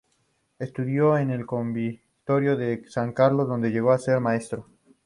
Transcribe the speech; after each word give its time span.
Estudió 0.57 1.15
en 1.19 1.29
el 1.29 1.45
Convictorio 1.45 2.57
de 2.57 2.83
San 2.89 3.13
Carlos, 3.13 3.47
donde 3.47 3.69
llegó 3.69 3.91
a 3.91 3.99
ser 3.99 4.19
maestro. 4.19 4.65